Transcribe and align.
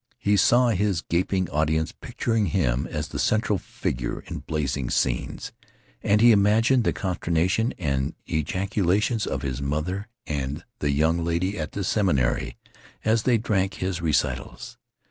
He 0.17 0.35
saw 0.35 0.69
his 0.69 1.01
gaping 1.03 1.47
audience 1.51 1.91
picturing 1.91 2.47
him 2.47 2.87
as 2.87 3.09
the 3.09 3.19
central 3.19 3.59
figure 3.59 4.21
in 4.21 4.39
blazing 4.39 4.89
scenes. 4.89 5.51
And 6.01 6.21
he 6.21 6.31
imagined 6.31 6.85
the 6.85 6.91
consternation 6.91 7.71
and 7.77 8.15
the 8.25 8.39
ejaculations 8.39 9.27
of 9.27 9.43
his 9.43 9.61
mother 9.61 10.07
and 10.25 10.65
the 10.79 10.89
young 10.89 11.23
lady 11.23 11.55
at 11.59 11.73
the 11.73 11.83
seminary 11.83 12.57
as 13.05 13.21
they 13.29 13.37
drank 13.37 13.75
his 13.75 14.01
recitals. 14.01 14.79